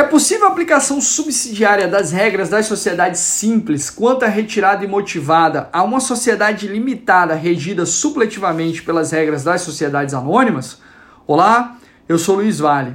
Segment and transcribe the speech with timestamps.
[0.00, 5.82] É possível a aplicação subsidiária das regras das sociedades simples quanto à retirada imotivada a
[5.82, 10.78] uma sociedade limitada regida supletivamente pelas regras das sociedades anônimas?
[11.26, 11.76] Olá,
[12.08, 12.94] eu sou Luiz Vale.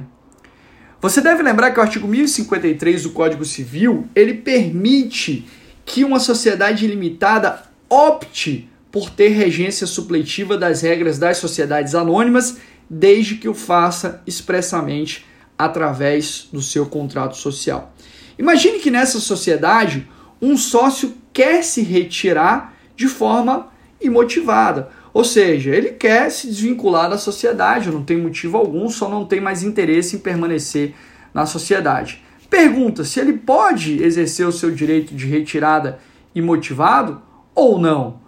[1.00, 5.46] Você deve lembrar que o artigo 1053 do Código Civil, ele permite
[5.84, 12.56] que uma sociedade limitada opte por ter regência supletiva das regras das sociedades anônimas,
[12.90, 15.24] desde que o faça expressamente
[15.58, 17.92] através do seu contrato social.
[18.38, 20.08] Imagine que nessa sociedade
[20.40, 23.68] um sócio quer se retirar de forma
[24.00, 29.24] imotivada, ou seja, ele quer se desvincular da sociedade, não tem motivo algum, só não
[29.24, 30.94] tem mais interesse em permanecer
[31.32, 32.22] na sociedade.
[32.50, 35.98] Pergunta se ele pode exercer o seu direito de retirada
[36.34, 37.22] imotivado
[37.54, 38.20] ou não.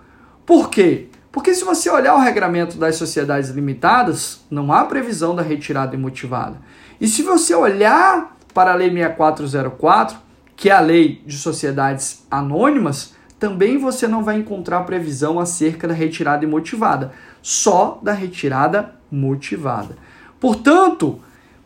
[0.47, 1.09] Por quê?
[1.31, 6.57] Porque se você olhar o regramento das sociedades limitadas, não há previsão da retirada imotivada.
[7.01, 10.19] E se você olhar para a Lei 6404,
[10.57, 15.95] que é a lei de sociedades anônimas, também você não vai encontrar previsão acerca da
[15.95, 19.97] retirada imotivada, só da retirada motivada.
[20.41, 21.21] Portanto,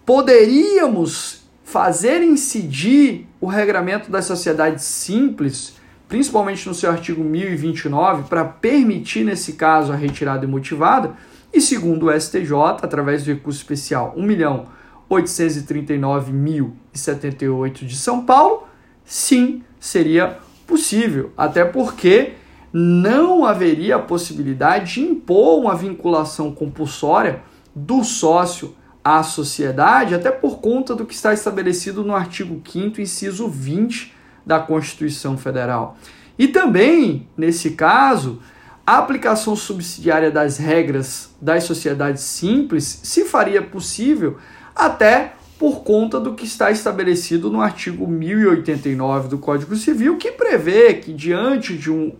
[0.04, 9.24] poderíamos fazer incidir o regramento das sociedades simples, principalmente no seu artigo 1029, para permitir,
[9.24, 11.14] nesse caso, a retirada imotivada,
[11.50, 14.66] e segundo o STJ, através do recurso especial 1 milhão
[15.12, 18.66] 839.078 de São Paulo,
[19.04, 22.32] sim, seria possível, até porque
[22.72, 27.42] não haveria a possibilidade de impor uma vinculação compulsória
[27.74, 28.74] do sócio
[29.04, 34.14] à sociedade, até por conta do que está estabelecido no artigo 5 inciso 20
[34.46, 35.98] da Constituição Federal.
[36.38, 38.40] E também, nesse caso,
[38.86, 44.38] a aplicação subsidiária das regras das sociedades simples se faria possível
[44.74, 50.94] até por conta do que está estabelecido no artigo 1089 do Código Civil, que prevê
[50.94, 52.12] que, diante de, um,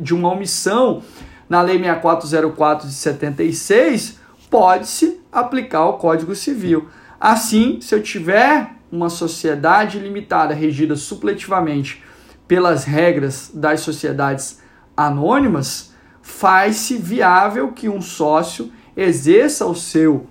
[0.00, 1.02] de uma omissão
[1.48, 6.88] na Lei 6404 de 76, pode-se aplicar o Código Civil.
[7.20, 12.02] Assim, se eu tiver uma sociedade limitada regida supletivamente
[12.46, 14.62] pelas regras das sociedades
[14.96, 15.92] anônimas,
[16.22, 20.26] faz-se viável que um sócio exerça o seu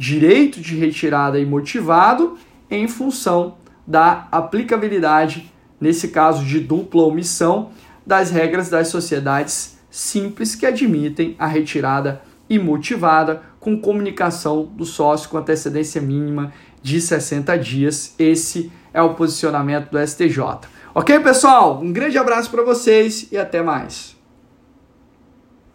[0.00, 2.38] direito de retirada imotivado
[2.70, 7.70] em função da aplicabilidade, nesse caso de dupla omissão,
[8.06, 15.36] das regras das sociedades simples que admitem a retirada imotivada com comunicação do sócio com
[15.36, 16.50] antecedência mínima
[16.82, 18.14] de 60 dias.
[18.18, 20.40] Esse é o posicionamento do STJ.
[20.94, 21.78] Ok, pessoal?
[21.78, 24.18] Um grande abraço para vocês e até mais.